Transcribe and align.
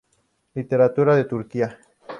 Literatura 0.55 1.15
de 1.15 1.25
Turquía 1.25 1.77